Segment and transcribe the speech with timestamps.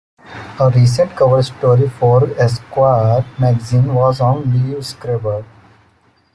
[0.59, 5.45] A recent cover story for Esquire magazine was on Liev Schreiber.